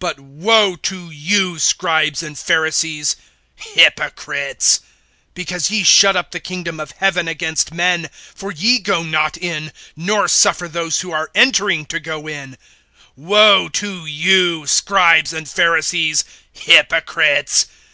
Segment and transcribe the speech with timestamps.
[0.00, 3.16] (13)But woe to you, scribes and Pharisees,
[3.54, 4.80] hypocrites!
[5.34, 9.74] because ye shut up the kingdom of heaven against men; for ye go not in,
[9.94, 12.56] nor suffer those who are entering to go in[23:13]:
[13.18, 17.66] (15)Woe to you, scribes and Pharisees, hypocrites!